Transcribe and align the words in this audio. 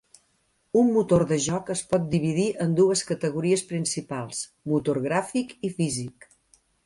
Un 0.79 0.87
motor 0.93 1.25
de 1.31 1.37
joc 1.47 1.67
es 1.73 1.83
pot 1.91 2.07
dividir 2.13 2.45
en 2.65 2.73
dues 2.79 3.05
categories 3.11 3.65
principals: 3.73 4.41
motor 4.75 5.03
gràfic 5.07 5.57
i 5.69 5.71
físic. 5.77 6.27